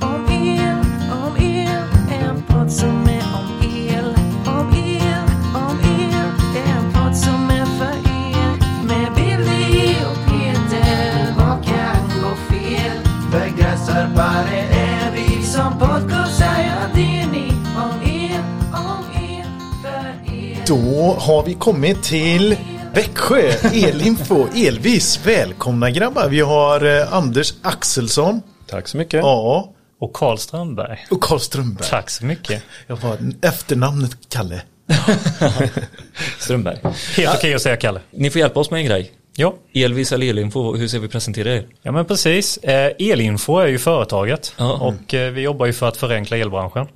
[0.00, 0.78] om el,
[1.12, 1.82] om el.
[2.20, 3.48] En podd som är om
[3.88, 4.08] el,
[4.46, 5.24] om el,
[5.54, 6.28] om el.
[6.66, 8.50] En podd som är för er.
[8.86, 11.34] Med Billy och Peter.
[11.38, 12.96] Vad kan gå fel?
[13.32, 16.56] Begränsarbare är vi som podcastar.
[16.58, 17.52] Ja, det är ni.
[17.76, 18.40] Om el,
[18.72, 19.46] om el.
[19.82, 20.64] För er.
[20.66, 22.56] Då har vi kommit till
[22.94, 23.40] Växjö,
[23.72, 25.20] Elinfo, Elvis.
[25.26, 26.28] Välkomna grabbar.
[26.28, 28.42] Vi har eh, Anders Axelsson.
[28.72, 29.20] Tack så mycket.
[29.20, 29.72] Ja.
[29.98, 30.98] Och Karl Strömberg.
[31.10, 31.88] Och Karl Strömberg.
[31.90, 32.62] Tack så mycket.
[32.86, 34.62] Jag har efternamnet Kalle.
[36.38, 36.78] Strömberg.
[37.16, 38.00] Helt okej att säga Kalle.
[38.10, 39.12] Ni får hjälpa oss med en grej.
[39.36, 41.66] Ja, Elvis eller Elinfo, hur ska vi presentera er?
[41.82, 42.56] ja men precis.
[42.56, 44.72] Eh, Elinfo är ju företaget Ja.
[44.72, 46.86] och eh, vi jobbar ju för att förenkla elbranschen.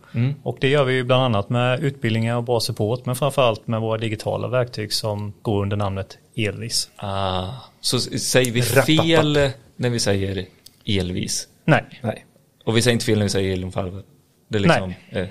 [0.42, 3.80] Och det gör vi ju bland annat med utbildningar och bra support men framförallt med
[3.80, 6.88] våra digitala verktyg som går under namnet Elvis.
[6.96, 7.44] Ah,
[7.80, 10.46] så säger vi fel när vi säger
[10.86, 11.48] Elvis?
[11.66, 12.24] Nej, Nej.
[12.64, 14.02] Och vi säger inte fel när vi säger Elinfo?
[14.48, 15.26] Det är liksom, eh,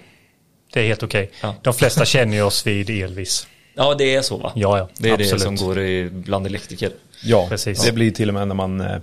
[0.74, 1.32] det är helt okej.
[1.42, 1.56] Ja.
[1.62, 3.48] De flesta känner ju oss vid Elvis.
[3.76, 4.52] ja, det är så va?
[4.56, 5.32] Ja, ja, Det är absolut.
[5.34, 6.92] det som går i, bland elektriker.
[7.24, 7.86] Ja, Precis.
[7.86, 8.98] det blir till och med när man eh,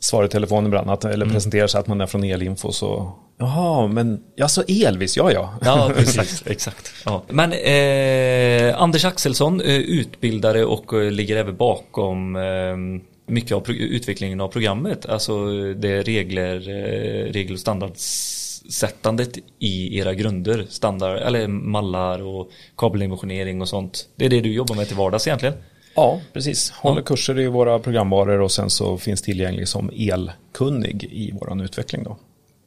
[0.00, 1.34] svarar i telefon ibland att, eller Mm.
[1.34, 5.54] presenterar sig att man är från Elinfo så Jaha, men ja så Elvis, ja ja.
[5.64, 6.42] Ja, precis.
[6.46, 6.92] exakt.
[7.04, 7.22] Ja.
[7.28, 12.42] Men eh, Anders Axelsson, eh, utbildare och eh, ligger även bakom eh,
[13.32, 15.06] mycket av utvecklingen av programmet.
[15.06, 20.66] Alltså det regler, eh, regel och standardsättandet i era grunder.
[20.68, 24.08] Standard, eller mallar och kabeldimensionering och sånt.
[24.16, 25.54] Det är det du jobbar med till vardags egentligen.
[25.94, 26.70] Ja, precis.
[26.70, 27.04] Håller Ja.
[27.04, 32.16] kurser i våra programvaror och sen så finns tillgänglig som elkunnig i våran utveckling då.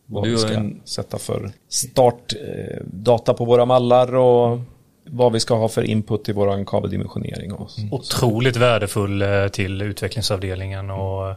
[0.05, 4.59] Vad Du vi ska en- sätta för startdata eh, data på våra mallar och
[5.09, 7.53] vad vi ska ha för input i våran kabeldimensionering.
[7.53, 7.93] Och, Mm.
[7.93, 11.35] Otroligt värdefull eh, till utvecklingsavdelningen och,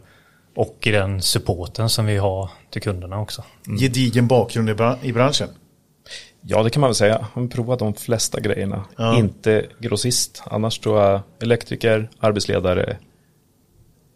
[0.57, 3.45] och i den supporten som vi har till kunderna också.
[3.81, 5.49] Gedigen bakgrund i, bra- i branschen.
[6.41, 7.27] Ja, det kan man väl säga.
[7.35, 8.85] Jag har provat de flesta grejerna.
[8.97, 9.19] Ja.
[9.19, 10.43] Inte grossist.
[10.47, 12.97] Annars tror jag elektriker, arbetsledare,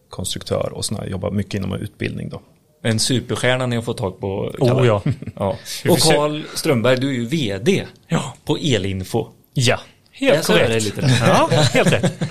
[0.08, 1.06] konstruktör och sådana.
[1.06, 2.40] Jobbar mycket inom utbildning då.
[2.82, 4.26] En superstjärna ni har fått tag på.
[4.58, 4.86] Oh, Kalle.
[4.86, 5.02] ja.
[5.36, 5.56] ja.
[5.84, 8.34] Vi Och Karl Strömberg, du är ju vd Ja.
[8.44, 9.26] på Elinfo.
[9.54, 9.80] Ja,
[10.18, 10.84] Jag helt det korrekt.
[10.84, 11.18] lite där.
[11.26, 12.22] Ja, helt rätt.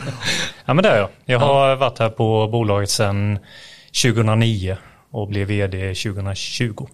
[0.65, 1.09] Ja, men det är jag.
[1.25, 3.39] Jag har varit här på bolaget sedan
[4.03, 4.77] 2009
[5.11, 6.87] och blev vd 2020.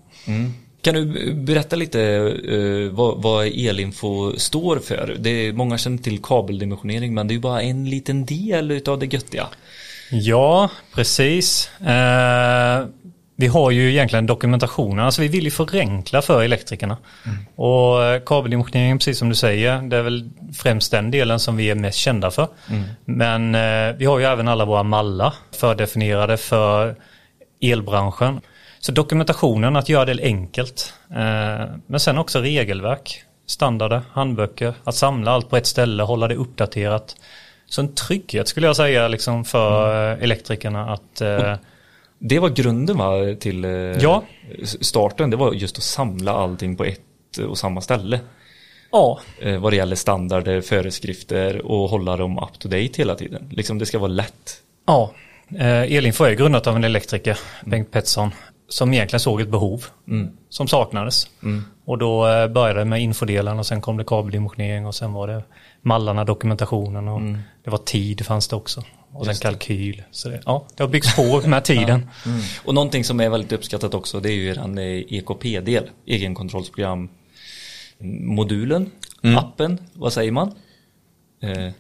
[0.82, 5.16] Kan du berätta lite eh, vad, vad Elinfo står för?
[5.20, 9.00] Det är, många känner till kabeldimensionering men det är ju bara en liten del utav
[9.00, 9.48] det göttiga.
[10.12, 11.70] Ja, precis.
[11.82, 12.86] Eh,
[13.40, 16.98] vi har ju egentligen dokumentationen, alltså vi vill ju förenkla för elektrikerna.
[17.56, 21.70] Och eh, kabeldimensionering, precis som du säger, det är väl främst den delen som vi
[21.70, 22.48] är mest kända för.
[23.06, 26.96] Men eh, vi har ju även alla våra mallar fördefinierade för
[27.62, 28.42] elbranschen.
[28.80, 30.94] Så dokumentationen, att göra det enkelt.
[31.10, 36.36] Eh, men sen också regelverk, standarder, handböcker, att samla allt på ett ställe, hålla det
[36.36, 37.16] uppdaterat.
[37.66, 41.56] Så en trygghet skulle jag säga liksom för eh, elektrikerna att eh,
[42.20, 44.24] Det var grunden va, till eh, Ja.
[44.82, 45.30] starten.
[45.30, 47.02] Det var just att samla allting på ett
[47.50, 48.20] och samma ställe.
[48.92, 53.50] ja, Eh, vad det gäller standarder, föreskrifter och hålla dem up to date hela tiden.
[53.52, 54.62] Liksom det ska vara lätt.
[54.88, 55.12] ja.
[55.60, 58.32] Eh, Elinfo är grundat av en elektriker, Bengt Pettersson,
[58.70, 59.86] som egentligen såg ett behov
[60.50, 61.28] som saknades.
[61.86, 65.28] Och då eh, började det med infodelen och sen kom det kabeldimensionering och sen var
[65.28, 65.44] det
[65.82, 67.22] mallarna, dokumentationen och
[67.64, 68.84] det var tid fanns det också.
[69.14, 70.04] Och sen kalkyl.
[70.12, 72.10] Så det, ja, det har byggts på med tiden.
[72.64, 77.10] Och någonting som är väldigt uppskattat också det är ju eran eh, EKP-del, egenkontrollsprogram
[78.00, 78.92] modulen,
[79.22, 80.54] appen, vad säger man?
[81.42, 81.72] Eh,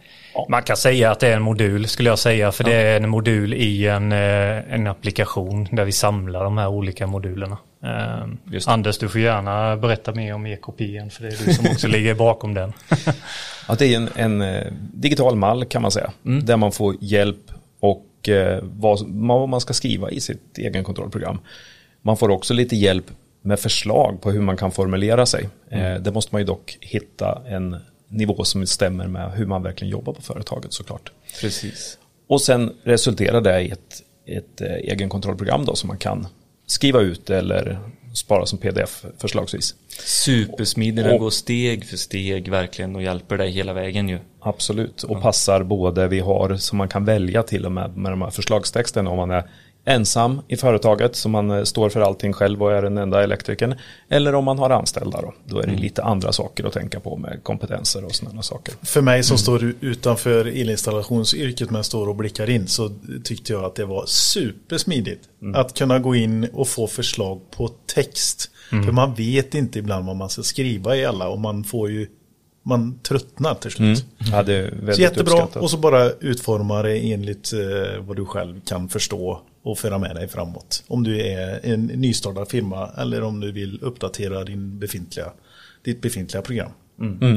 [0.50, 3.10] Man kan säga att det är en modul skulle jag säga för det är en
[3.10, 7.58] modul i en, eh, en applikation där vi samlar de här olika modulerna.
[7.84, 8.68] Eh, det.
[8.68, 12.16] Anders du får gärna berätta mer om EKP för det är du som också ligger
[12.16, 12.74] bakom den.
[13.68, 16.12] Att det är en, en eh, digital mall kan man säga.
[16.22, 21.40] Där man får hjälp och eh, vad, vad man ska skriva i sitt egen kontrollprogram.
[22.02, 23.06] Man får också lite hjälp
[23.42, 25.50] med förslag på hur man kan formulera sig.
[25.70, 27.76] Eh, det måste man ju dock hitta en
[28.10, 31.12] nivå som stämmer med hur man verkligen jobbar på företaget såklart.
[31.42, 31.98] precis.
[32.28, 36.28] Och sen resulterar det i ett, ett eh, egen kontrollprogram då som man kan
[36.66, 37.80] skriva ut eller
[38.14, 39.76] spara som pdf förslagsvis.
[40.06, 44.20] Supersmidig, den går steg för steg verkligen och hjälper dig hela vägen ju.
[44.40, 48.22] Absolut, och passar både vi har som man kan välja till och med med de
[48.22, 49.50] här förslagstexterna om man är
[49.88, 53.76] ensam i företaget så man eh, står för allting själv och är den enda elektrikern.
[54.10, 55.34] Eller om man har anställda då.
[55.46, 58.74] Då är det lite andra saker att tänka på med kompetenser och sådana saker.
[58.84, 62.92] För mig som står utanför elinstallationsyrket men står och blickar in så
[63.24, 65.22] tyckte jag att det var supersmidigt.
[65.56, 68.52] Att kunna gå in och få förslag på text.
[68.70, 72.08] För man vet inte ibland vad man ska skriva i alla och man får ju
[72.66, 74.06] man tröttnar till slut.
[74.32, 75.64] Ja, det är väldigt Så jättebra uppskattat.
[75.64, 79.42] och så bara utforma det enligt eh, vad du själv kan förstå
[79.72, 80.84] och föra med dig framåt.
[80.88, 85.32] Om du är en nystartad firma eller om du vill uppdatera din befintliga,
[85.84, 86.72] ditt befintliga program.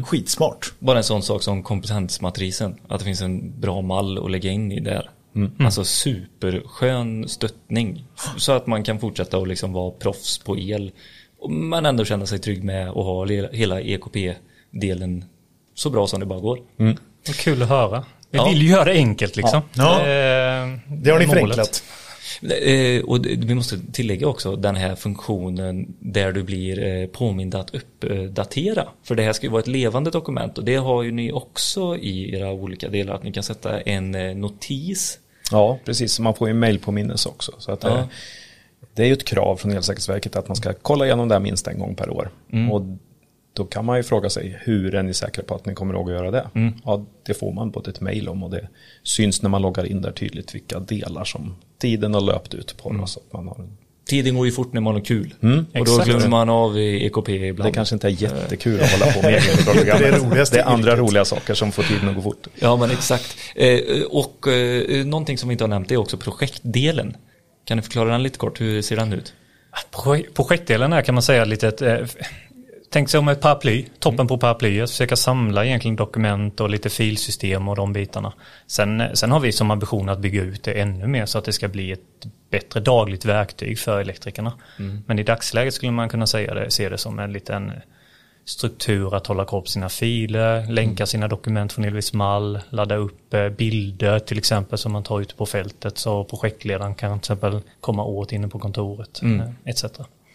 [0.05, 0.73] Skitsmart.
[0.79, 2.77] Bara en sån sak som kompetensmatrisen.
[2.89, 5.11] Att det finns en bra mall att lägga in i där.
[5.59, 8.05] Alltså superskön stöttning.
[8.37, 10.91] Så att man kan fortsätta att liksom vara proffs på el.
[11.49, 15.25] Men ändå känna sig trygg med att ha hela EKP-delen
[15.75, 16.59] så bra som det bara går.
[17.27, 18.05] Vad kul att höra.
[18.31, 18.49] Vi Ja.
[18.49, 19.63] vill ju göra det enkelt liksom.
[19.75, 20.01] Ja.
[20.01, 21.29] Eh, Det har ni är målet.
[21.31, 21.83] förenklat.
[22.43, 27.75] Eh, Och vi måste tillägga också den här funktionen där du blir eh, påmind att
[27.75, 28.89] uppdatera.
[29.03, 31.97] För det här ska ju vara ett levande dokument och det har ju ni också
[31.97, 33.15] i era olika delar.
[33.15, 35.19] Att ni kan sätta en eh, notis.
[35.51, 36.19] Ja, precis.
[36.21, 37.53] Man får ju mailpåminnelse också.
[37.59, 38.09] Så att, Ja.
[38.95, 41.67] det är ju ett krav från Elsäkerhetsverket att man ska kolla igenom det här minst
[41.67, 42.31] en gång per år.
[42.73, 42.83] Och
[43.61, 46.11] då kan man ju fråga sig hur är ni säkra på att ni kommer ihåg
[46.11, 46.47] att göra det?
[46.85, 48.69] Ja, det får man på ett mail om och det
[49.03, 52.93] syns när man loggar in där tydligt vilka delar som tiden har löpt ut på.
[52.93, 53.77] då, Så att man har en,
[54.09, 55.35] Tiden går ju fort när man har kul.
[55.41, 56.05] Och då Exakt.
[56.09, 57.71] glömmer man av i EKP ibland.
[57.71, 59.33] det kanske inte är jättekul att hålla på med
[59.85, 62.47] Det är det roligaste Det är andra roliga saker som får tiden att gå fort.
[62.61, 63.37] Ja men exakt.
[63.57, 63.79] Eh,
[64.11, 67.17] och eh, någonting som vi inte har nämnt är också projektdelen.
[67.65, 68.61] Kan du förklara den lite kort?
[68.61, 69.33] Hur ser den ut?
[69.93, 71.99] Projek- Projektdelen är kan man säga lite ett, eh,
[72.91, 77.69] tänk sig om ett paraply, toppen på paraplyet, försöka samla egentligen dokument och lite filsystem
[77.69, 78.33] och de bitarna.
[78.67, 81.53] Sen, sen har vi som ambition att bygga ut det ännu mer så att det
[81.53, 84.53] ska bli ett bättre dagligt verktyg för elektrikerna.
[85.07, 87.73] Men i dagsläget skulle man kunna säga det, se det som en liten
[88.45, 93.35] struktur att hålla koll på sina filer, länka sina dokument från Elvis Mall, ladda upp
[93.35, 97.61] eh, bilder till exempel som man tar ute på fältet så projektledaren kan till exempel
[97.81, 99.85] komma åt inne på kontoret eh, etc.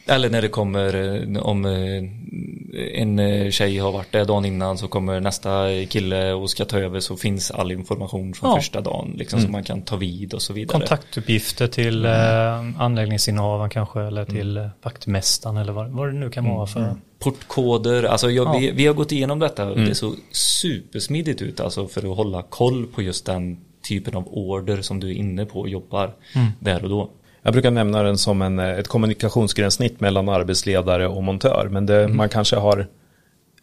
[0.08, 0.96] Eller när det kommer,
[1.36, 6.34] eh, om eh, en eh, tjej har varit där dagen innan så kommer nästa kille
[6.34, 8.56] och ska ta över så finns all information från Ja.
[8.56, 10.80] första dagen liksom så man kan ta vid och så vidare.
[10.80, 16.46] Kontaktuppgifter till eh, anläggningsinnehavaren kanske eller till eh, vaktmästaren eller vad, vad det nu kan
[16.50, 16.96] vara för.
[17.20, 18.58] Portkoder, alltså jag, Ja.
[18.60, 22.42] vi, vi har gått igenom detta och det såg supersmidigt ut alltså för att hålla
[22.42, 23.58] koll på just den
[23.88, 26.14] typen av order som du är inne på och jobbar
[26.60, 27.10] där och då.
[27.46, 31.68] Jag brukar nämna den som en, eh, ett kommunikationsgränssnitt mellan arbetsledare och montör.
[31.72, 32.88] Men det, man kanske har,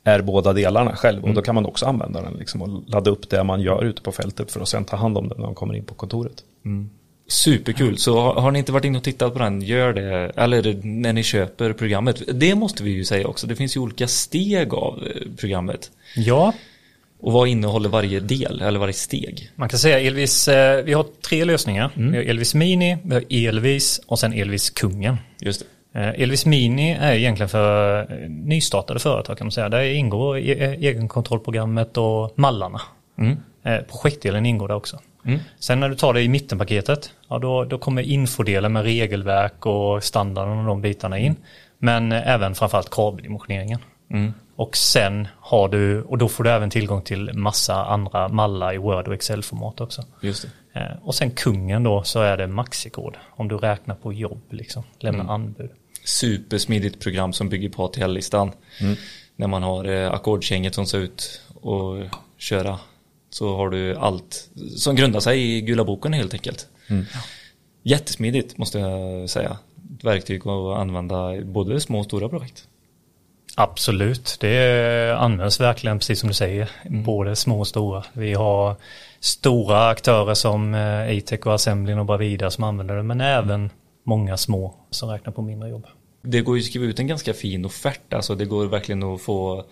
[0.04, 3.30] är båda delarna själv och då kan man också använda den liksom, och ladda upp
[3.30, 5.54] det man gör ute på fältet för att sen ta hand om det när man
[5.54, 6.44] kommer in på kontoret.
[7.28, 10.32] Superkul, så har, har ni inte varit inne och tittat på den, gör det.
[10.36, 12.22] Eller när ni köper programmet.
[12.32, 15.90] Det måste vi ju säga också, det finns ju olika steg av eh, programmet.
[16.16, 16.52] Ja,
[17.22, 19.50] Och vad innehåller varje del, eller varje steg?
[19.56, 21.90] man kan säga Elvis, eh, vi har tre lösningar.
[21.94, 25.16] Vi har Elvis Mini, vi har Elvis och sen Elvis Kungen.
[25.40, 25.60] Just
[25.92, 26.00] det.
[26.00, 29.68] Eh, Elvis Mini är egentligen för eh, nystartade företag kan man säga.
[29.68, 32.80] Där ingår e- e- egenkontrollprogrammet och mallarna.
[33.64, 34.98] Eh, Projektdelen ingår där också.
[35.58, 40.04] Sen när du tar det i mittenpaketet, ja då, då kommer infodelen med regelverk och
[40.04, 41.36] standarden och de bitarna in.
[41.78, 42.90] Men eh, även framförallt
[44.12, 44.34] kabeldimensioneringen.
[44.56, 48.78] Och sen har du, och då får du även tillgång till massa andra mallar i
[48.78, 50.04] Word och Excel-format också.
[50.20, 50.80] Just det.
[50.80, 53.16] Eh, Och sen kungen då så är det maxikod.
[53.30, 55.70] Om du räknar på jobb liksom, lämna anbud.
[56.04, 58.50] Supersmidigt program som bygger på ATL-listan.
[59.36, 61.96] När man har eh, ackordgänget som ser ut och
[62.38, 62.78] köra.
[63.30, 66.68] Så har du allt som grundar sig i gula boken helt enkelt.
[67.82, 69.58] Jättesmidigt måste jag säga.
[69.98, 72.68] Ett verktyg att använda både små och stora projekt.
[73.56, 78.04] Absolut, det används verkligen precis som du säger, både små och stora.
[78.12, 78.76] Vi har
[79.20, 83.70] stora aktörer som eh, Atec och Assemblin och Bravida som använder det, men även
[84.04, 85.86] många små som räknar på mindre jobb.
[86.22, 89.22] Det går ju att skriva ut en ganska fin offert, alltså det går verkligen att
[89.22, 89.64] få eh,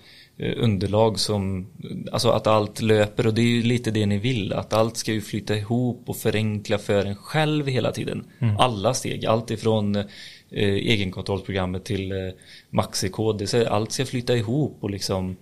[0.56, 1.66] underlag som,
[2.12, 5.12] alltså att allt löper och det är ju lite det ni vill, att allt ska
[5.12, 8.25] ju flyta ihop och förenkla för en själv hela tiden.
[8.59, 10.04] Alla steg, allt ifrån eh,
[10.50, 12.18] egenkontrollprogrammet till eh,
[12.70, 15.37] maxikod, det ska, allt ska flyta ihop och liksom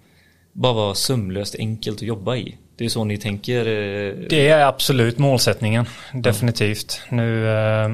[0.52, 2.56] bara vara sömlöst enkelt att jobba i.
[2.76, 3.60] Det är så ni tänker?
[3.66, 7.00] Eh, Det är absolut målsättningen, definitivt.
[7.10, 7.88] Nu, eh,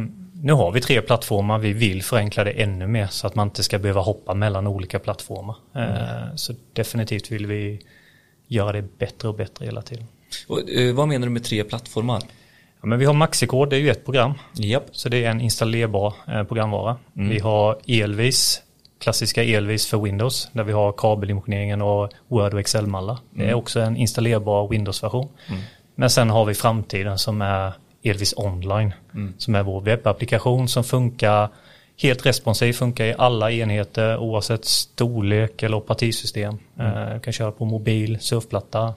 [0.45, 3.63] nu har vi tre plattformar, vi vill förenkla det ännu mer så att man inte
[3.63, 5.57] ska behöva hoppa mellan olika plattformar.
[5.75, 7.81] Eh, Så definitivt vill vi
[8.49, 10.05] göra det bättre och bättre hela tiden.
[10.49, 12.23] och, eh, vad menar du med tre plattformar?
[12.81, 14.33] Ja, men vi har Maxikod, det är ju ett program.
[14.55, 14.87] Japp.
[14.93, 16.97] Så det är en installerbar eh, programvara.
[17.13, 18.63] Vi har Elvis,
[19.01, 23.19] klassiska Elvis för Windows, där vi har kabeldimensioneringen och Word och Excel-mallar.
[23.31, 25.29] Det är också en installerbar Windows-version.
[25.95, 27.73] Men sen har vi framtiden som är
[28.05, 28.93] Elvis Online,
[29.39, 31.49] som är vår webbapplikation som funkar
[32.03, 36.59] helt responsivt, funkar i alla enheter oavsett storlek eller operativsystem.
[36.81, 38.95] Eh, kan köra på mobil, surfplatta,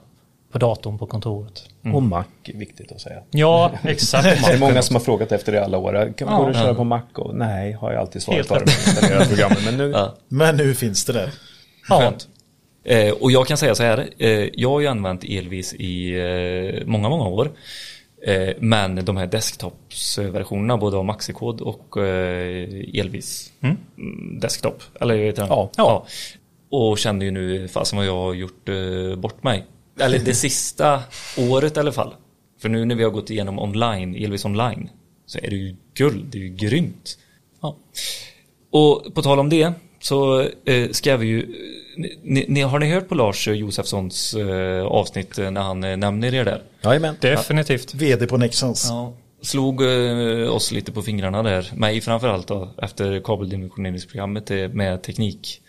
[0.52, 1.64] på datorn på kontoret.
[1.94, 3.22] Och Mac är viktigt att säga.
[3.30, 4.24] Ja, exakt.
[4.46, 6.12] Det är många som har frågat efter det i alla år.
[6.16, 6.60] Kan man Ja.
[6.60, 7.02] köra på Mac?
[7.14, 8.48] Och, nej, har jag alltid svarat
[9.28, 9.58] programmet.
[9.64, 10.14] Men nu, Ja.
[10.28, 11.30] Men nu finns det där.
[11.88, 12.12] Ja.
[12.84, 16.10] Eh, och jag kan säga så här, eh, jag har ju använt Elvis i
[16.80, 17.50] eh, många, många år.
[18.22, 23.76] Eh, men de här desktopsversionerna, både av Maxikod och eh, Elvis mm,
[24.40, 25.50] desktop, eller vad heter den?
[25.50, 25.70] Ja.
[25.76, 26.06] ja.
[26.70, 29.64] Och känner ju nu, fasen vad jag har gjort eh, bort mig.
[30.00, 31.02] Eller det sista
[31.38, 32.14] året i alla fall.
[32.60, 34.90] För nu när vi har gått igenom online, Elvis online,
[35.26, 37.18] så är det ju guld, det är ju grymt.
[37.60, 37.76] Ja.
[38.70, 40.48] Och på tal om det så
[40.90, 41.46] ska vi ju,
[42.22, 46.34] ni, ni, har ni hört på Lars Josefssons eh, avsnitt eh, när han eh, nämner
[46.34, 46.62] er där?
[46.84, 47.16] Jajamän.
[47.20, 47.94] Definitivt.
[47.94, 48.86] VD på Nexans.
[48.90, 49.12] Ja.
[49.42, 55.60] Slog eh, oss lite på fingrarna där, mig framförallt då, efter kabeldimensioneringsprogrammet eh, med teknik.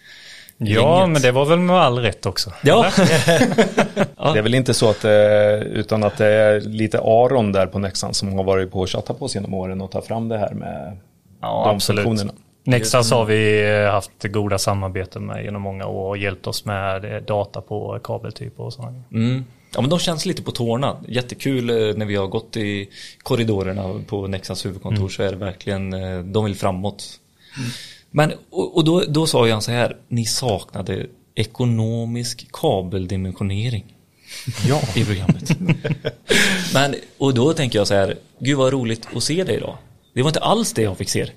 [0.57, 1.09] Ja, Gänget.
[1.13, 2.53] men det var väl med all rätt också.
[2.63, 7.67] Ja, Det är väl inte så att det, utan att det är lite Aron där
[7.67, 10.27] på Nexan som har varit på och tjattat på oss genom åren och tar fram
[10.29, 10.97] det här med
[11.41, 12.03] Ja, de absolut.
[12.05, 12.37] funktionerna.
[12.63, 17.15] Nexas har vi eh, haft goda samarbeten med genom många år och hjälpt oss med
[17.15, 19.03] eh, data på kabeltyper och sådana.
[19.13, 19.45] mm.
[19.75, 20.97] ja men de känns lite på tårna.
[21.07, 22.89] Jättekul eh, när vi har gått i
[23.23, 25.91] korridorerna på Nexans huvudkontor så är det verkligen,
[26.33, 27.19] de vill framåt.
[28.11, 33.95] Men, och, och då, då sa han så här, ni saknade ekonomisk kabeldimensionering.
[34.67, 34.81] Ja.
[34.95, 35.57] i programmet.
[36.73, 39.77] Men, och då tänker jag så här, gud vad roligt att se dig idag.
[40.13, 41.29] Det var inte alls det jag fick se.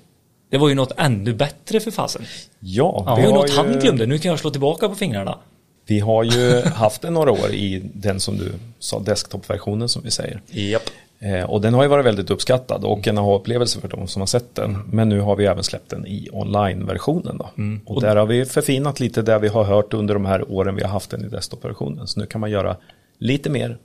[0.53, 2.21] Det var ju något ännu bättre för fasen.
[2.59, 4.95] Ja, Det vi var ju har något han glömde, nu kan jag slå tillbaka på
[4.95, 5.37] fingrarna.
[5.85, 10.11] Vi har ju haft det några år i den som du sa, desktop-versionen som vi
[10.11, 10.41] säger.
[10.47, 10.81] Japp.
[11.19, 14.27] Eh, och den har ju varit väldigt uppskattad och en aha-upplevelse för de som har
[14.27, 14.77] sett den.
[14.91, 17.49] Men nu har vi även släppt den i online-versionen då.
[17.85, 20.81] Och där har vi förfinat lite där vi har hört under de här åren vi
[20.81, 22.07] har haft den i desktop-versionen.
[22.07, 22.77] Så nu kan man göra
[23.19, 23.67] lite mer.
[23.69, 23.77] Man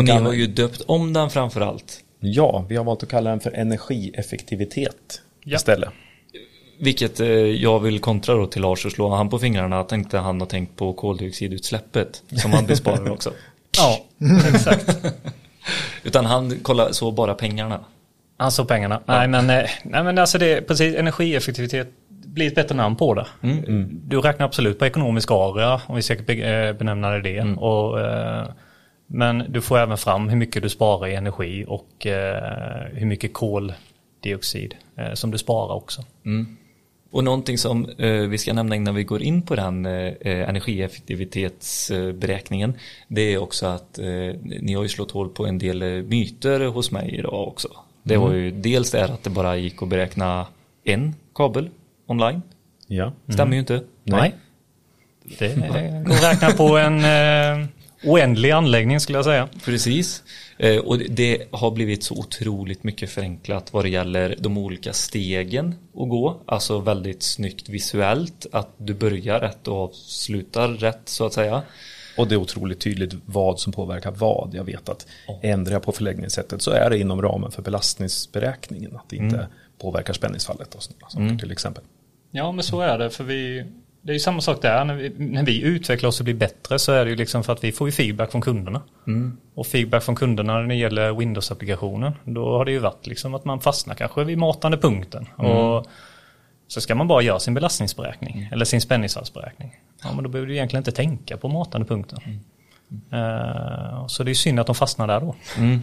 [0.00, 2.00] Och ni kan, har ju döpt om den framförallt.
[2.20, 5.56] Ja, vi har valt att kalla den för energieffektivitet Ja.
[5.56, 5.88] istället.
[6.84, 9.84] Vilket eh, jag vill kontra då till Lars och slå han på fingrarna.
[9.84, 13.32] Tänkte han har tänkt på koldioxidutsläppet som han besparar också.
[13.78, 13.98] Ja,
[14.54, 14.98] exakt.
[16.02, 17.80] Utan han kollar så bara pengarna.
[18.36, 19.00] Alltså pengarna.
[19.06, 23.14] Nej, men, eh, nej men alltså det är precis energieffektivitet blir ett bättre namn på
[23.14, 23.26] det.
[23.88, 26.34] Du räknar absolut på ekonomisk area om vi ska be-
[26.68, 27.42] eh, benämna det det.
[27.42, 27.98] Och,
[29.06, 31.88] men du får även fram hur mycket du sparar i energi och
[32.92, 34.74] hur mycket koldioxid
[35.14, 36.02] som du sparar också.
[37.12, 42.74] Och någonting som eh, vi ska nämna innan vi går in på den eh, energieffektivitetsberäkningen
[43.08, 44.04] det är också att eh,
[44.42, 47.68] ni har ju slått hål på en del eh, myter hos mig idag också.
[48.02, 50.46] Det var ju dels det att det bara gick att beräkna
[50.84, 51.70] en kabel
[52.06, 52.42] online.
[52.86, 53.12] Ja.
[53.28, 53.82] Stämmer ju inte.
[54.04, 54.34] Nej.
[55.38, 55.56] Det
[56.06, 57.66] går att räkna på en eh,
[58.04, 59.48] oändlig anläggning skulle jag säga.
[59.64, 60.22] Precis.
[60.58, 65.68] Eh, och det- har blivit så otroligt mycket förenklat vad det gäller de olika stegen
[65.96, 66.40] att gå.
[66.46, 68.46] Alltså väldigt snyggt visuellt.
[68.52, 71.62] Att du börjar rätt och avslutar rätt så att säga.
[72.18, 74.50] Och det är otroligt tydligt vad som påverkar vad.
[74.54, 75.06] Jag vet att
[75.42, 78.96] ändrar jag på förläggningssättet så är det inom ramen för belastningsberäkningen.
[78.96, 79.46] Att det inte
[79.80, 81.84] påverkar spänningsfallet och sådana saker till exempel.
[82.30, 83.10] Ja, men så är det.
[83.10, 83.64] För vi,
[84.02, 84.84] det är ju samma sak där.
[84.84, 87.52] När vi, när vi utvecklar oss och blir bättre så är det ju liksom för
[87.52, 88.82] att vi får ju feedback från kunderna.
[89.54, 92.12] Och feedback från kunderna när det gäller Windows-applikationen.
[92.24, 95.28] Då har det ju varit liksom att man fastnar kanske vid matande punkten.
[95.36, 95.86] Och
[96.68, 99.76] så ska man bara göra sin belastningsberäkning eller sin spänningsfallsberäkning.
[100.02, 102.18] Ja, men då behöver du egentligen inte tänka på matande punkten.
[103.12, 105.34] Eh, så det är synd att de fastnar där då.
[105.58, 105.80] Mm.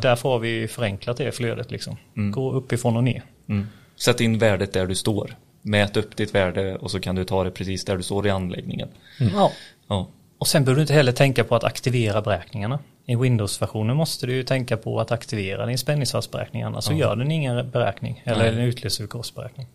[0.00, 1.96] Därför har vi förenklat det flödet liksom.
[2.14, 3.22] Gå uppifrån och ner.
[3.48, 3.66] Mm.
[3.96, 5.36] Sätt in värdet där du står.
[5.62, 8.30] Mät upp ditt värde och så kan du ta det precis där du står i
[8.30, 8.88] anläggningen.
[9.34, 9.52] Ja.
[9.88, 10.08] Ja.
[10.38, 12.78] Och sen behöver du inte heller tänka på att aktivera beräkningarna.
[13.06, 17.30] I Windows-versionen måste du ju tänka på att aktivera din spänningsfallsberäkning annars så gör den
[17.30, 19.66] ingen beräkning eller en utlösevillkorsberäkning.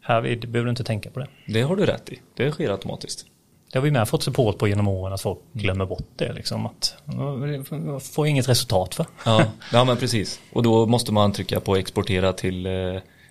[0.00, 1.26] Här behöver du inte tänka på det.
[1.46, 2.20] Det har du rätt i.
[2.34, 3.26] Det sker automatiskt.
[3.72, 6.66] Det har vi med fått support på genom åren att folk glömmer bort det liksom.
[6.66, 9.06] Att "Jag får inget resultat för.
[9.24, 10.40] Ja, ja men precis.
[10.52, 12.72] Och då måste man trycka på exportera till eh,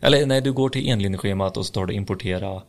[0.07, 2.61] Eller nej, du går till enlinjeschemat och så tar du importera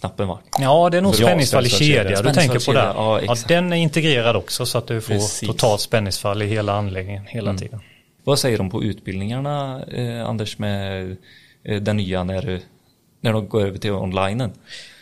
[0.00, 0.38] knappen va?
[0.58, 2.86] Ja, det är nog spänningsfall i kedja du tänker på där.
[2.86, 5.48] ja, Ja, den är integrerad också så att du får Precis.
[5.48, 7.80] totalt spänningsfall i hela anläggningen hela tiden.
[8.24, 11.16] Vad säger de på utbildningarna, eh, Anders, med
[11.64, 12.60] eh, den nya när,
[13.20, 14.52] när de går över till onlinen?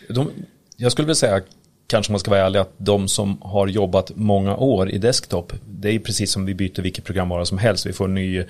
[0.09, 0.31] De,
[0.77, 1.41] jag skulle vilja säga,
[1.87, 5.91] kanske man ska vara ärlig, att de som har jobbat många år i desktop, det
[5.95, 7.87] är precis som vi byter vilket programvara som helst.
[7.87, 8.45] Vi får en ny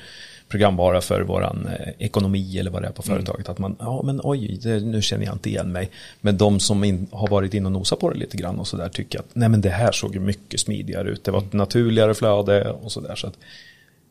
[0.49, 3.49] programvara för våran eh, ekonomi eller vad det är på företaget.
[3.49, 5.91] Att man, ja men oj, det, nu känner jag inte igen mig.
[6.21, 8.89] Men de som in, har varit inne och nosat på det lite grann och sådär
[8.89, 11.25] tycker att nej men det här såg ju mycket smidigare ut.
[11.25, 13.15] Det var ett naturligare flöde och sådär.
[13.15, 13.39] Så att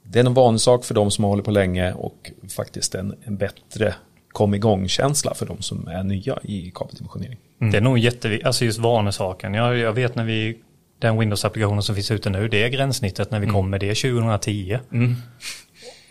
[0.03, 3.15] det är en vanlig sak för de som har hållit på länge och faktiskt en,
[3.23, 3.93] en bättre
[4.33, 7.37] kom igång-känsla för de som är nya i kabeldimensionering.
[7.61, 7.71] Mm.
[7.71, 9.53] Det är nog jätteviktigt, alltså just vanesaken.
[9.53, 10.57] Jag, jag vet när vi,
[10.99, 13.55] den Windows-applikationen som finns ute nu, det är gränssnittet när vi mm.
[13.55, 14.79] kommer, det är 2010.
[14.91, 15.15] Mm.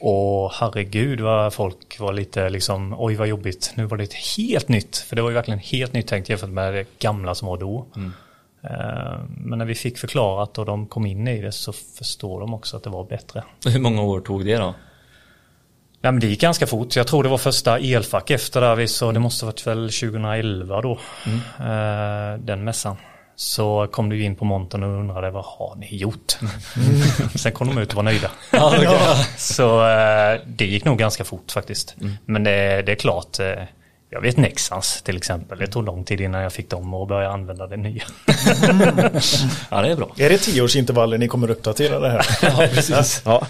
[0.04, 4.97] Och herregud vad folk var lite liksom, oj vad jobbigt, nu var det helt nytt.
[4.97, 7.87] För det var ju verkligen helt nytt tänkt jämfört med det gamla som var då.
[7.97, 8.12] Mm.
[8.62, 12.54] Eh, men när vi fick förklarat och de kom in i det så förstår de
[12.54, 13.44] också att det var bättre.
[13.66, 14.75] Hur många år tog det då?
[16.00, 16.97] Nej, men det gick ganska fort.
[16.97, 20.99] Jag tror det var första elfack efter där så det måste varit väl 2011 då.
[21.26, 21.38] Mm.
[21.59, 22.97] Eh, den mässan.
[23.36, 26.36] Så kom du in på montern och undrade vad har ni gjort?
[26.76, 27.28] Mm.
[27.34, 28.30] Sen kom de ut och var nöjda.
[28.50, 31.96] ja, så eh, det gick nog ganska fort faktiskt.
[32.00, 32.12] Mm.
[32.24, 33.64] Men det, det, är klart, eh,
[34.10, 35.58] jag vet Nexans till exempel.
[35.58, 38.02] Det tog lång tid innan jag fick dem att börja använda det nya.
[39.70, 40.14] ja, det är bra.
[40.16, 42.26] Är det tioårsintervaller ni kommer uppdatera det här?
[42.42, 43.22] ja, precis.
[43.24, 43.46] Ja.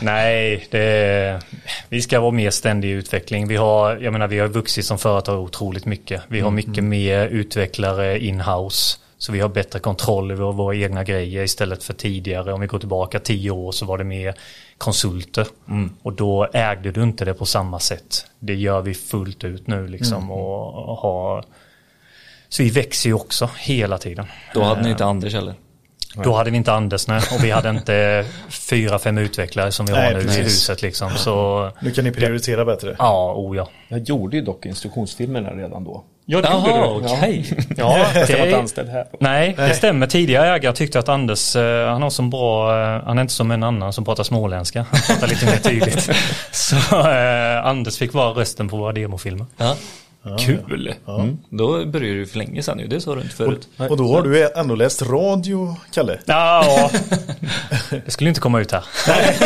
[0.00, 1.40] Nej, det,
[1.88, 3.48] vi ska vara mer ständig utveckling.
[3.48, 6.22] Vi har, jag menar, vi har vuxit som företag otroligt mycket.
[6.28, 6.88] Vi har mycket mm.
[6.88, 8.98] mer utvecklare in-house.
[9.18, 12.52] Så vi har bättre kontroll över våra egna grejer istället för tidigare.
[12.52, 14.34] Om vi går tillbaka tio år så var det mer
[14.78, 15.46] konsulter.
[15.68, 15.90] Mm.
[16.02, 18.26] Och då ägde du inte det på samma sätt.
[18.38, 20.16] Det gör vi fullt ut nu liksom.
[20.16, 20.30] Mm.
[20.30, 21.44] Och, har...
[22.48, 24.26] Så vi växer ju också hela tiden.
[24.54, 25.54] Då hade ni inte Anders heller?
[26.14, 29.92] Då hade vi inte Anders nej, och vi hade inte fyra, fem utvecklare som vi
[29.92, 30.38] har nu precis.
[30.38, 31.10] i huset liksom.
[31.16, 32.96] Så, nu kan ni prioritera bättre.
[32.98, 33.68] Ja, oh ja.
[33.88, 36.04] Jag gjorde ju dock instruktionsfilmerna redan då.
[36.30, 37.46] Ja, det Jaha, okej.
[37.52, 37.64] Okay.
[37.76, 39.06] Ja, det, jag var inte anställd här.
[39.20, 40.06] Nej, det stämmer.
[40.06, 43.50] Tidigare ägare tyckte att Anders, eh, han har som bra, eh, han är inte som
[43.50, 44.86] en annan som pratar småländska.
[44.90, 46.10] Han pratar lite mer tydligt.
[46.50, 46.76] Så
[47.10, 49.46] eh, Anders fick vara rösten på våra demofilmer.
[49.56, 49.76] Ja.
[50.40, 50.94] Kul!
[51.04, 51.20] Ja.
[51.20, 51.38] Mm.
[51.50, 53.68] Då började du för länge sedan ju, det sa du inte förut.
[53.76, 56.18] Och, och då har du ändå läst radio, Kalle?
[56.24, 56.90] Ja,
[57.90, 58.84] det skulle inte komma ut här.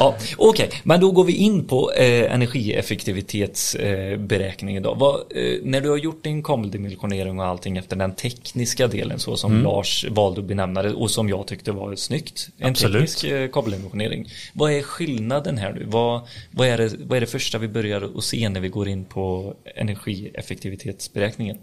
[0.00, 0.78] ja, Okej, okay.
[0.82, 4.96] men då går vi in på eh, energieffektivitetsberäkning eh.
[4.96, 5.20] Vad, eh,
[5.62, 9.64] när du har gjort din kabeldimensionering och allting efter den tekniska delen så som mm.
[9.64, 12.48] Lars valde att benämna det och som jag tyckte var snyggt.
[12.58, 12.94] En Absolut.
[12.94, 14.28] teknisk eh, kabeldimensionering.
[14.52, 15.84] Vad är skillnaden här nu?
[15.86, 18.88] Vad, vad, är det, vad är det första vi börjar att se när vi går
[18.88, 21.58] in på energieffektivitetsberäkningen?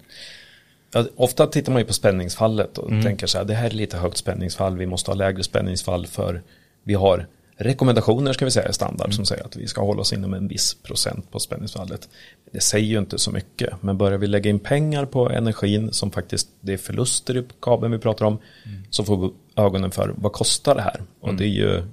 [0.94, 3.04] Ja, ofta tittar man ju på spänningsfallet och mm.
[3.04, 6.42] tänker så här, det här är lite högt spänningsfall, vi måste ha lägre spänningsfall för
[6.84, 9.16] vi har rekommendationer ska vi säga standard mm.
[9.16, 12.10] som säger att vi ska hålla oss inom en viss procent på spänningsfallet.
[12.52, 16.12] Det säger ju inte så mycket, men börjar vi lägga in pengar på energin som
[16.12, 18.84] faktiskt det är förluster i kabeln vi pratar om mm.
[18.90, 21.02] så får vi ögonen för vad kostar det här?
[21.20, 21.38] Och mm.
[21.38, 21.84] det är ju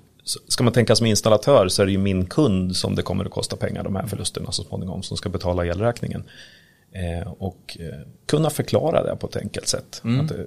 [0.48, 3.30] Ska man tänka som installatör så är det ju min kund som det kommer att
[3.30, 6.24] kosta pengar, de här förlusterna så småningom, som ska betala elräkningen.
[6.92, 10.00] Eh, och eh, kunna förklara det på ett enkelt sätt.
[10.04, 10.24] Mm.
[10.24, 10.38] Att, eh,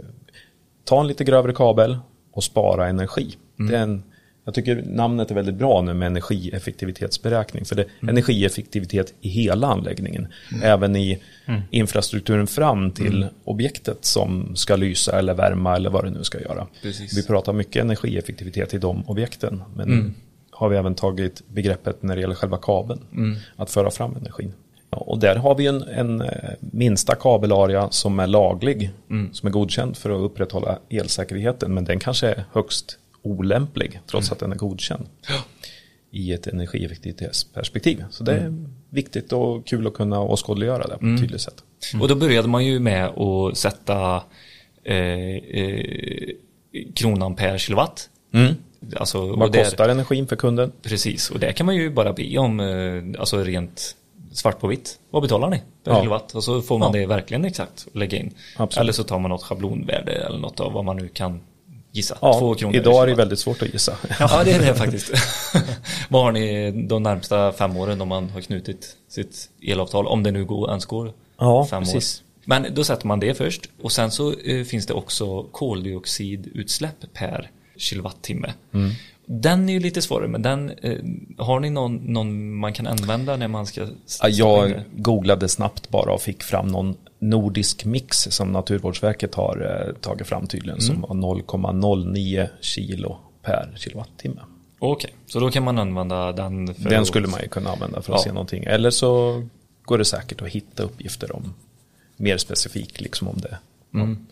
[0.83, 1.97] ta en lite grövre kabel
[2.31, 3.35] och spara energi.
[3.59, 3.71] Mm.
[3.71, 4.03] Det är en
[4.47, 7.65] jag tycker namnet är väldigt bra nu med energieffektivitetsberäkning.
[7.65, 8.09] För det är mm.
[8.09, 10.27] energieffektivitet i hela anläggningen.
[10.51, 10.63] Mm.
[10.63, 11.61] Även i mm.
[11.71, 13.29] infrastrukturen fram till mm.
[13.43, 16.67] objektet som ska lysa eller värma eller vad det nu ska göra.
[16.81, 17.17] Precis.
[17.17, 19.63] Vi pratar mycket energieffektivitet i de objekten.
[19.75, 20.13] Men mm.
[20.51, 23.01] har vi även tagit begreppet när det gäller själva kabeln.
[23.13, 23.37] Mm.
[23.55, 24.53] Att föra fram energin.
[24.89, 26.27] Och där har vi en, en eh,
[26.59, 28.91] minsta kabelarea som är laglig.
[29.31, 31.73] Som är godkänd för att upprätthålla elsäkerheten.
[31.73, 34.33] Men den kanske är högst olämplig trots mm.
[34.33, 35.05] att den är godkänd.
[35.29, 35.35] Ja.
[36.11, 38.03] I ett energieffektivitetsperspektiv.
[38.09, 38.73] Så det är mm.
[38.89, 41.21] viktigt och kul att kunna åskådliggöra det på ett mm.
[41.21, 41.63] tydligt sätt.
[41.93, 42.01] Mm.
[42.01, 44.23] Och då började man ju med att sätta
[44.83, 44.95] eh,
[45.35, 46.29] eh,
[46.95, 48.09] kronan per kilowatt.
[48.95, 50.71] Alltså, Vad kostar där, energin för kunden?
[50.81, 53.95] Precis, och det kan man ju bara be om, eh, alltså rent
[54.31, 54.99] svart på vitt.
[55.09, 55.99] Vad betalar ni per ja.
[56.01, 56.35] kilowatt?
[56.35, 56.99] Och så får man ja.
[56.99, 58.33] det verkligen exakt att lägga in.
[58.57, 58.81] Absolut.
[58.81, 61.41] Eller så tar man något schablonvärde eller något av vad man nu kan
[61.97, 62.17] gissa?
[62.21, 63.97] Ja, Två kronor idag är det väldigt svåart att gissa.
[64.19, 65.11] Ja, det är det faktiskt.
[66.09, 70.07] Vad har ni de närmsta fem åren om man har knutit sitt elavtal?
[70.07, 72.21] Om det nu går, ens går ja, fem precis.
[72.21, 72.27] år.
[72.45, 77.51] Men då sätter man det först och sen så eh, finns det också koldioxidutsläpp per
[77.77, 78.53] kilowattimme.
[78.73, 78.91] Mm.
[79.29, 80.97] Den är ju lite svårare, men den, eh,
[81.37, 83.87] har ni någon, någon, man kan använda när man ska?
[84.21, 89.93] Ja, jag googlade snabbt bara och fick fram någon nordisk mix som Naturvårdsverket har eh,
[89.93, 90.85] tagit fram tydligen mm.
[90.87, 94.41] som var 0,09 kilo per kilowattimme.
[94.79, 98.13] Okej, så då kan man använda den för Den skulle man ju kunna använda för
[98.13, 98.23] att Ja.
[98.23, 98.63] se någonting.
[98.63, 99.43] Eller så
[99.83, 101.53] går det säkert att hitta uppgifter om
[102.17, 103.57] mer specifikt, liksom om det.
[103.93, 104.27] Mm.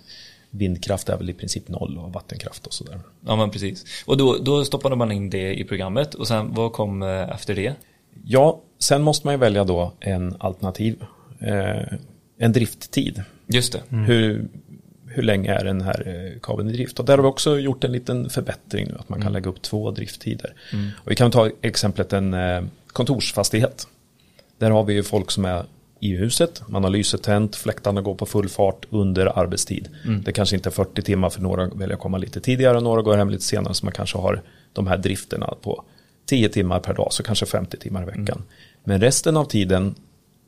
[0.49, 2.99] Vindkraft är väl i princip noll och vattenkraft och sådär.
[3.25, 4.03] Ja men precis.
[4.05, 7.55] Och då, då stoppade man in det i programmet och sen vad kom eh, efter
[7.55, 7.73] det?
[8.23, 11.03] Ja, sen måste man ju välja då en alternativ,
[11.39, 11.97] eh,
[12.37, 13.23] en drifttid.
[13.47, 13.81] Just det.
[13.89, 14.47] Hur,
[15.07, 16.99] hur länge är den här eh, kabeln i drift?
[16.99, 19.61] Och där har vi också gjort en liten förbättring nu, att man kan lägga upp
[19.61, 20.53] två drifttider.
[21.03, 23.87] Och vi kan ta exemplet en eh, kontorsfastighet.
[24.57, 25.65] Där har vi ju folk som är
[26.11, 29.89] i huset, man har lyset tänt, fläktarna går på full fart under arbetstid.
[30.25, 33.01] Det kanske inte är 40 timmar för några väljer att komma lite tidigare och några
[33.01, 34.41] går hem lite senare så man kanske har
[34.73, 35.83] de här drifterna på
[36.25, 38.43] 10 timmar per dag, så kanske 50 timmar i veckan.
[38.83, 39.95] Men resten av tiden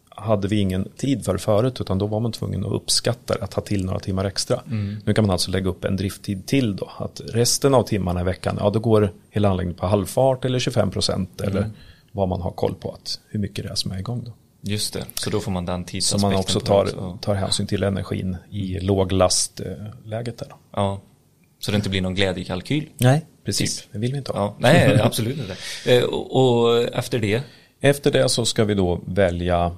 [0.09, 3.51] hade vi ingen tid för förut utan då var man tvungen att uppskatta det, att
[3.51, 4.61] ta till några timmar extra.
[5.05, 8.23] Nu kan man alltså lägga upp en drifttid till då, att resten av timmarna i
[8.23, 11.69] veckan, ja då går hela anläggningen på halvfart eller 25 procent eller
[12.11, 14.31] vad man har koll på, att hur mycket det är som är igång då.
[14.61, 15.05] Just det.
[15.15, 16.29] Så då får man den Så tidsaspekten.
[16.31, 17.17] man också tar, också.
[17.21, 20.47] tar hänsyn till energin i låglastläget där.
[20.49, 20.55] Då.
[20.71, 21.01] Ja.
[21.59, 22.89] Så det inte blir någon glädjekalkyl.
[22.97, 23.87] Nej, precis.
[23.91, 24.39] Det vill vi inte ha.
[24.39, 25.55] Ja, nej, absolut inte.
[25.97, 26.35] Eh, Och,
[26.69, 27.41] och efter det?
[27.81, 29.75] Efter det så ska vi då välja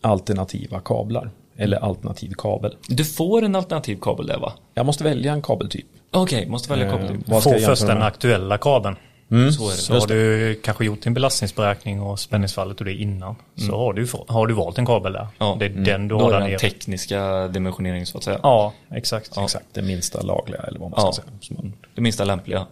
[0.00, 2.76] alternativa kablar eller alternativ kabel.
[2.88, 4.52] Du får en alternativ kabel där va?
[4.74, 5.86] Jag måste välja en kabeltyp.
[6.10, 7.16] Okej, måste välja Eh, kabel.
[7.26, 8.96] vad ska Få jag jämföra först den aktuella kabeln.
[9.28, 9.76] Så är det.
[9.76, 13.36] Så har du kanske gjort din belastningsberäkning och spänningsfallet och det innan.
[13.56, 15.20] Så har du, har du valt en kabel där.
[15.20, 15.32] Mm.
[15.38, 15.52] Ja.
[15.54, 15.58] Mm.
[15.58, 18.40] Det är den du Då har är där den tekniska dimensioneringen så att säga.
[18.42, 19.36] Ja, exakt.
[19.38, 21.12] Exakt, det minsta lagliga eller vad man Ja.
[21.12, 21.32] ska säga.
[21.40, 22.66] Så man- Det minsta lämpliga.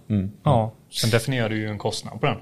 [0.45, 2.37] Ja, sen definierar du ju en kostnad på den.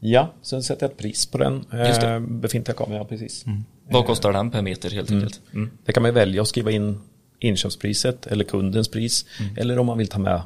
[0.00, 2.96] Ja, sen sätter jag ett pris på den eh, befintliga kabeln.
[2.98, 3.44] Ja, precis.
[3.90, 5.40] Vad kostar den per meter helt enkelt?
[5.54, 5.70] Mm.
[5.84, 7.00] Det kan man välja att skriva in
[7.40, 9.24] inköpspriset eller kundens pris.
[9.56, 10.42] Eller om man vill ta med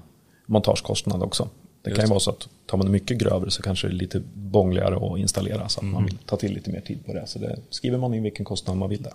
[0.46, 1.48] montagekostnad också.
[1.82, 4.22] Det kan ju vara så att tar man mycket grövre så kanske det är lite
[4.34, 7.26] bångligare att installera så att man vill ta till lite mer tid på det.
[7.26, 9.12] Så det skriver man in vilken kostnad man vill där.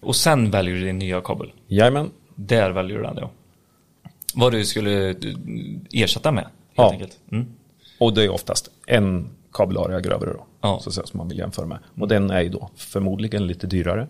[0.00, 1.52] Och sen väljer du din nya kabel.
[1.66, 3.30] Jajamän, Där väljer du den då.
[4.34, 5.14] Vad du skulle
[5.92, 7.36] ersätta med helt Ja.
[7.36, 7.46] Mm.
[7.98, 10.46] och det är oftast en kabelarea grövre då.
[10.60, 10.80] Ja.
[10.82, 11.78] Så att säga, som man vill jämföra med.
[12.00, 14.08] Och den är ju då förmodligen lite dyrare.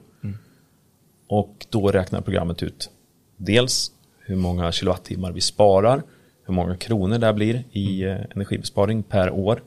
[1.29, 2.91] Och då räknar programmet ut
[3.37, 6.03] dels hur många kilowattimmar vi sparar,
[6.49, 9.63] hur många kronor det blir i eh, energibesparing per år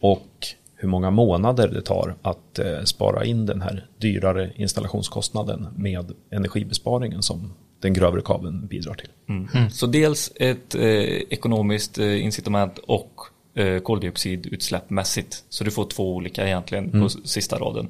[0.00, 0.28] och
[0.76, 7.22] hur många månader det tar att eh, spara in den här dyrare installationskostnaden med energibesparingen
[7.22, 9.08] som den grövre kabeln bidrar till.
[9.28, 9.70] Mm.
[9.70, 10.82] Så dels ett eh,
[11.30, 13.20] ekonomiskt eh, incitament och
[13.54, 15.44] eh, koldioxidutsläppmässigt.
[15.48, 17.88] Så du får två olika egentligen på s- sista raden.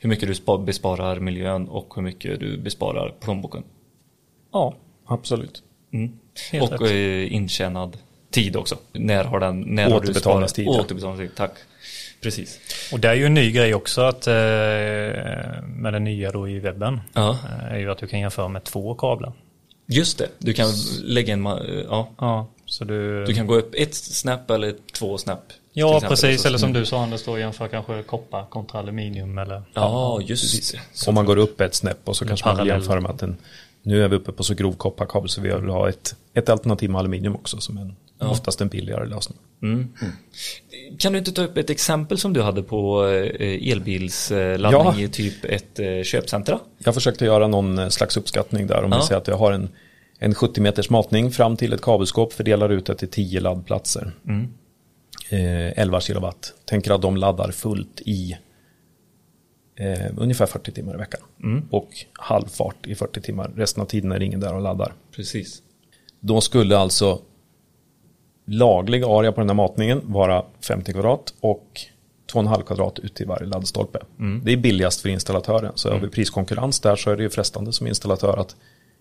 [0.00, 3.62] Hur mycket du spa- besparar miljön och hur mycket du besparar plånboken.
[4.52, 4.74] Ja,
[5.06, 5.62] absolut.
[5.92, 6.12] Mm.
[6.62, 6.80] Och rätt.
[6.90, 7.96] eh, intjänad
[8.30, 8.76] tid också.
[8.92, 10.68] När har den när har du Återbetalningstid.
[10.68, 11.52] Återbetalningstid, tack.
[12.22, 12.58] Precis.
[12.92, 14.32] Och det är ju en ny grej också att eh,
[15.66, 17.00] med det nya då i webben.
[17.12, 17.30] Ja.
[17.30, 19.32] eh, Är ju att du kan jämföra med två kablar.
[19.86, 20.68] Just det, du kan
[21.02, 21.44] lägga en,
[21.88, 23.24] ja, Ja, så du...
[23.24, 25.32] du kan gå upp ett snäpp eller två till
[25.72, 26.08] Ja, exempel.
[26.08, 26.46] precis.
[26.46, 29.62] Eller som du sa Anders då, jämför kanske koppar kontra aluminium eller...
[29.74, 31.08] Ja, just det.
[31.08, 32.76] Om man går upp ett snäpp och så kanske man parallell.
[32.80, 33.36] jämföra med att den,
[33.88, 36.90] nu är vi uppe på så grov kopparkabel så vi vill ha ett, ett alternativ
[36.90, 37.96] med aluminium också som en,
[38.28, 39.38] oftast en billigare lösning.
[39.62, 39.88] Mm.
[40.98, 44.94] Kan du inte ta upp ett exempel som du hade på eh, elbilsladdning Ja.
[45.00, 46.58] i typ ett eh, köpcentra?
[46.78, 48.98] Jag försökte göra någon eh, slags uppskattning där om Ja.
[48.98, 49.68] vi säger att jag har en,
[50.18, 54.12] en 70 meters matning fram till ett kabelskåp, fördelar ut det till 10 laddplatser.
[55.30, 56.52] Eh, 11 kilowatt.
[56.64, 58.36] Tänker att de laddar fullt i
[59.78, 61.20] eh, ungefär 40 timmar i veckan.
[61.70, 63.52] Och halvfart i 40 timmar.
[63.56, 64.92] Resten av tiden är det ingen där och laddar.
[65.16, 65.62] Precis.
[66.20, 67.20] Då skulle alltså
[68.44, 71.80] laglig area på den här matningen vara 50 kvadrat och
[72.32, 73.98] 2,5 kvadrat ut till varje laddstolpe.
[74.44, 75.72] Det är billigast för installatören.
[75.74, 78.56] Så har vi priskonkurrens där så är det ju frestande som installatör att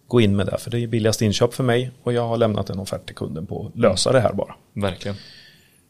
[0.08, 0.58] gå in med det.
[0.58, 3.46] För det är billigast inköp för mig och jag har lämnat en offert till kunden
[3.46, 4.56] på att lösa det här bara.
[4.74, 5.18] Verkligen.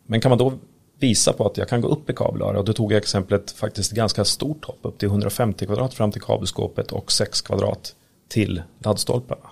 [0.06, 0.54] Men kan man då
[1.00, 3.92] visa på att jag kan gå upp i kabelarea och då tog jag exemplet faktiskt
[3.92, 7.96] ganska stort hopp upp till 150 kvadrat fram till kabelskåpet och 6 kvadrat
[8.28, 9.50] till laddstolparna.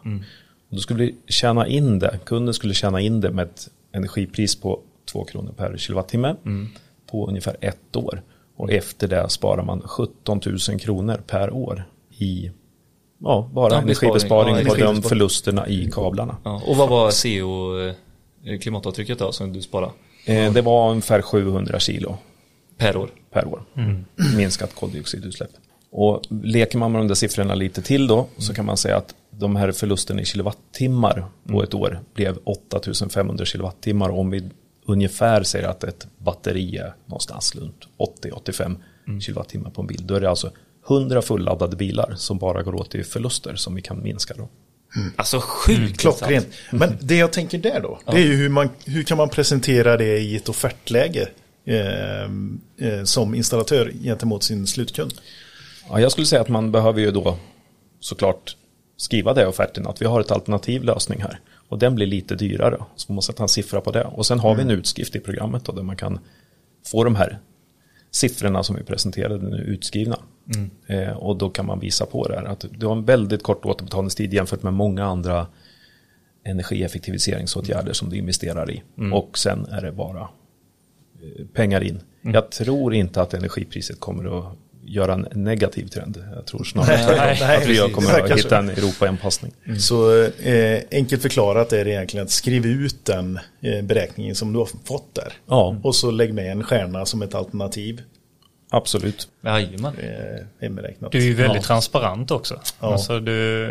[0.70, 4.56] Och då skulle vi tjäna in det, kunden skulle tjäna in det med ett energipris
[4.56, 4.80] på
[5.12, 6.36] 2 kronor per kilowattimme
[7.12, 8.22] på ungefär ett år.
[8.58, 11.84] Och efter det sparar man 17 000 kronor per år
[12.18, 12.52] i
[13.20, 16.38] ja, bara Ja, energibesparing Ja, på de förlusterna i kablarna.
[16.44, 16.62] Ja.
[16.68, 19.92] Och vad var CO eh, klimatavtrycket då som du sparade?
[20.26, 22.18] Eh, det var ungefär 700 kilo
[22.78, 23.10] Per år?
[23.32, 23.64] per år.
[24.38, 25.50] Minskat koldioxidutsläpp.
[25.92, 29.16] Och leker man med de där siffrorna lite till då så kan man säga att
[29.30, 34.50] de här förlusterna i kilowattimmar på ett år blev 8500 kilowattimmar om vi
[34.86, 37.88] ungefär säger att ett batteri är någonstans runt
[38.24, 38.76] 80-85
[39.20, 40.08] kilowattimmar på en bil.
[40.08, 40.52] Då är det alltså
[40.90, 44.48] 100 fulladdade bilar som bara går åt i förluster som vi kan minska då.
[45.16, 46.32] Alltså sjukt Klockrent.
[46.46, 46.56] intressant.
[46.72, 49.98] Men det jag tänker där då, det är ju hur, man, hur kan man presentera
[49.98, 51.30] det i ett offertläge
[51.66, 52.24] eh,
[52.90, 55.14] eh, som installatör gentemot sin slutkund?
[55.90, 57.38] Ja, jag skulle säga att man behöver ju då
[58.00, 58.56] såklart
[58.98, 61.40] skriva det i offerten att vi har ett alternativ lösning här.
[61.70, 62.78] Och den blir lite dyrare.
[62.96, 64.04] Så får man sätta en siffra på det.
[64.04, 66.20] Och sen har vi en utskrift i programmet då, där man kan
[66.92, 67.40] få de här
[68.16, 70.20] siffrorna som vi presenterade nu utskrivna.
[70.88, 73.66] Eh, och då kan man visa på det här att du har en väldigt kort
[73.66, 75.48] återbetalningstid jämfört med många andra
[76.44, 78.84] energieffektiviseringsåtgärder som du investerar i.
[79.14, 82.02] Och sen är det bara eh, pengar in.
[82.22, 86.24] Jag tror inte att energipriset kommer att göra en negativ trend.
[86.36, 87.96] Jag tror snarare Nej, nej, att vi precis.
[87.96, 89.52] kommer att hitta en Europa-anpassning.
[89.80, 94.60] Så eh, enkelt förklarat är det egentligen att skriva ut den eh, beräkningen som du
[94.60, 95.34] har fått där.
[95.50, 95.76] Ja.
[95.84, 98.02] Och så lägg med en stjärna som ett alternativ.
[98.72, 99.28] Absolut.
[99.46, 99.94] Jajamän.
[100.62, 101.12] Inberäknat.
[101.12, 101.68] Du är ju väldigt Ja.
[101.68, 102.60] transparent också.
[102.80, 102.92] Ja.
[102.94, 103.68] Alltså du,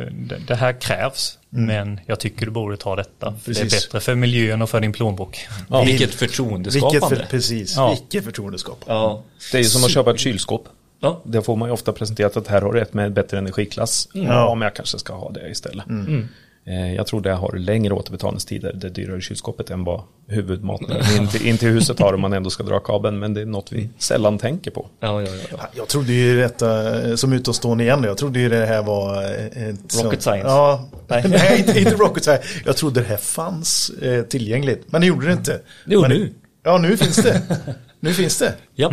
[0.49, 3.31] det, här krävs, men jag tycker du borde ta detta.
[3.31, 3.73] Det är Precis.
[3.87, 5.47] bättre för miljön och för din plånbok.
[5.71, 5.81] Ja.
[5.83, 7.17] Vilket Vilket förtroendeskapande.
[7.17, 7.91] för, precis, Ja.
[7.91, 8.85] vilket förtroendeskap.
[8.87, 9.23] Ja.
[9.53, 10.69] Det är ju som att köpa ett kylskåp.
[11.01, 11.21] Ja.
[11.25, 14.09] Där får man ju ofta presenterat att här har du ett med bättre energiklass.
[14.13, 15.85] Ja, men jag kanske ska ha det istället.
[16.67, 21.47] Eh, Jag tror det har längre återbetalningstider, det dyrare kylskåpet än vad huvudmaten in, till,
[21.47, 23.19] in till huset har om man ändå ska dra kabeln.
[23.19, 24.87] Men det är något vi sällan tänker på.
[25.01, 25.57] Ja, ja, ja.
[25.73, 29.93] Jag trodde ju detta, eh, som utomstående igen, jag trodde ju det här var ett
[29.93, 30.49] sånt- Rocket science.
[30.49, 31.25] Ja, Nej.
[31.29, 32.45] nej, inte, inte rocket science.
[32.65, 35.61] Jag trodde det här fanns eh, tillgängligt, men det gjorde det inte.
[35.87, 36.33] Jo, men, nu.
[36.63, 37.43] Ja, nu finns det.
[38.05, 38.55] Nu finns det.
[38.75, 38.93] Japp.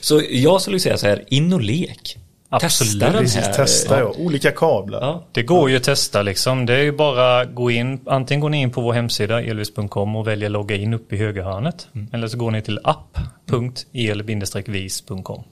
[0.00, 2.18] Så jag skulle säga så här, in och lek.
[2.48, 2.92] Absolut.
[2.92, 3.52] Testa den Precis, här.
[3.52, 4.14] testa ja.
[4.18, 5.00] Olika kablar.
[5.00, 5.24] Ja.
[5.32, 6.66] Det går ju att testa liksom.
[6.66, 10.26] Det är ju bara gå in, antingen går ni in på vår hemsida elvis.com och
[10.26, 11.88] väljer logga in upp i högerhörnet.
[12.12, 15.44] Eller så går ni till app.el-vis.com.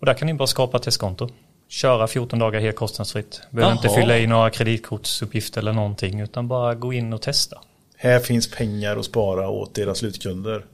[0.00, 1.28] Och där kan ni bara skapa ett testkonto.
[1.68, 3.40] Köra 14 dagar helt kostnadsfritt.
[3.50, 3.96] Behöver inte Jaha.
[3.96, 7.58] fylla i några kreditkortsuppgifter eller någonting utan bara gå in och testa.
[7.96, 10.64] Här finns pengar att spara åt era slutkunder.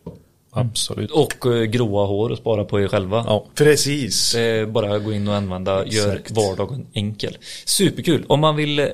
[0.55, 1.11] Absolut.
[1.11, 3.25] Och eh, gråa hår och spara på er själva.
[3.27, 3.45] Ja.
[3.55, 4.35] Precis.
[4.35, 6.31] Eh, bara gå in och använda, gör Exakt.
[6.31, 7.39] vardagen enkel.
[7.65, 8.25] Superkul.
[8.29, 8.89] Om man vill eh,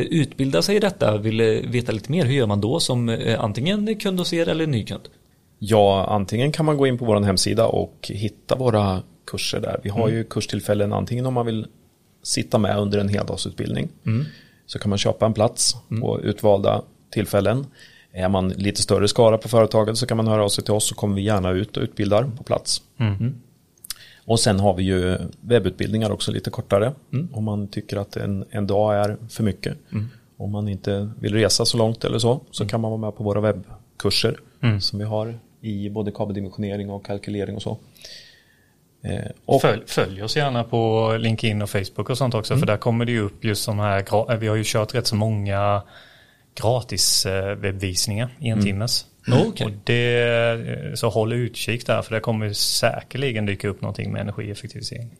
[0.00, 4.18] utbilda sig i detta, vill veta lite mer, hur gör man då som antingen kund
[4.18, 5.08] hos er eller ny kund?
[5.58, 9.80] Ja, antingen kan man gå in på vår hemsida och hitta våra kurser där.
[9.82, 11.66] Vi har ju kurstillfällen antingen om man vill
[12.22, 13.88] sitta med under en heldagsutbildning.
[14.66, 17.66] Så kan man köpa en plats på utvalda tillfällen.
[18.12, 20.88] Är man lite större skara på företaget så kan man höra av sig till oss
[20.88, 22.82] så kommer vi gärna ut och utbildar på plats.
[24.24, 26.92] Och sen har vi ju webbutbildningar också lite kortare.
[27.32, 29.76] Om man tycker att en, en dag är för mycket.
[30.36, 32.40] Om man inte vill resa så långt eller så.
[32.50, 34.36] Så kan man vara med på våra webbkurser.
[34.80, 37.78] Som vi har i både kabeldimensionering och kalkylering och så.
[39.04, 42.76] Eh, och, Följ, följ oss gärna på LinkedIn och Facebook och sånt också för där
[42.76, 45.82] kommer det ju upp just de här, vi har ju kört rätt så många
[46.54, 49.06] gratis eh, webbvisningar i en timmes.
[49.28, 49.66] Okej.
[49.66, 54.20] Och det, eh, så håll utkik där för det kommer säkerligen dyka upp någonting med
[54.20, 55.10] energieffektivisering.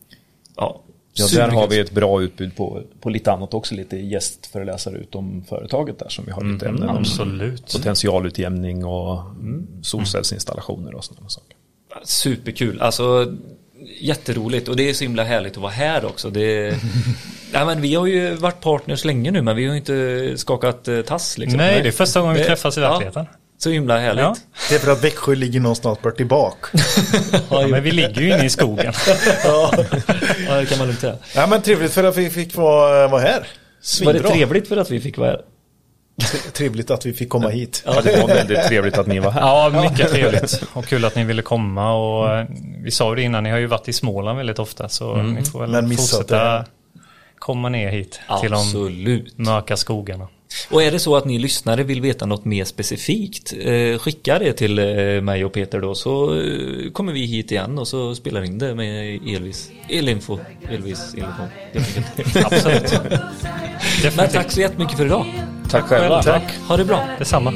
[0.56, 3.74] Ja, ja, där har vi ett bra utbud på, på lite annat också.
[3.74, 6.96] Lite gästföreläsare utom företaget där som vi har lite ämnen om.
[6.96, 7.72] Absolut.
[7.72, 9.20] Potentialutjämning och
[9.82, 11.56] solcellsinstallationer och sådana saker.
[12.04, 13.34] Superkul, alltså
[14.00, 16.30] jätteroligt och det är så himla härligt att vara här också.
[16.30, 16.76] Det,
[17.52, 20.88] ja, men vi har ju varit partners länge nu men vi har ju inte skakat
[20.88, 21.56] eh, tass liksom.
[21.56, 23.26] Nej, det är första gången vi träffas i ja, verkligheten.
[23.58, 24.22] så himla härligt.
[24.22, 24.36] Ja.
[24.68, 26.68] Det är för att Växjö ligger någonstans bort tillbaka.
[27.50, 28.92] Ja, men vi ligger ju inne i skogen.
[29.44, 29.70] Ja,
[30.60, 31.16] det kan man lugnt säga.
[31.34, 33.38] Ja men trevligt för att vi fick vara, vara här.
[33.40, 33.46] Var
[33.80, 34.12] Svinbra.
[34.22, 35.40] det trevligt för att vi fick vara här?
[36.52, 37.82] Trevligt att vi fick komma hit.
[37.86, 39.40] Ja, det var väldigt trevligt att ni var här.
[39.40, 40.62] Ja, mycket trevligt.
[40.72, 41.94] Och kul att ni ville komma.
[41.94, 42.46] Och eh,
[42.84, 44.88] vi sa det innan, ni har ju varit i Småland väldigt ofta.
[44.88, 46.64] Så ni får väl fortsätta det.
[47.42, 49.38] Komma ner hit till de Absolut.
[49.38, 50.28] mörka skogarna.
[50.70, 54.52] Och är det så att ni lyssnare vill veta något mer specifikt, eh, skicka det
[54.52, 58.44] till eh, mig och Peter då så eh, kommer vi hit igen och så spelar
[58.44, 60.38] in det med Elvis, Elinfo,
[60.70, 61.42] Elvis, Elinfo.
[62.54, 62.92] Absolut.
[64.16, 65.26] Men tack så jättemycket för idag.
[65.70, 66.22] Tack själva.
[66.22, 66.54] Tack.
[66.68, 67.08] Ha det bra.
[67.18, 67.52] Detsamma.